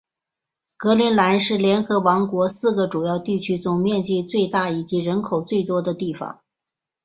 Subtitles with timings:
[0.03, 0.07] 英
[0.77, 6.41] 格兰是联合王国四个主要地区中面积最大以及人口最多的地方。